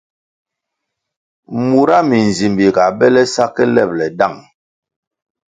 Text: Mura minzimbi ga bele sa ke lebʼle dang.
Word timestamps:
Mura 1.69 1.97
minzimbi 2.09 2.65
ga 2.75 2.85
bele 2.97 3.23
sa 3.33 3.45
ke 3.55 3.63
lebʼle 3.75 4.07
dang. 4.19 4.37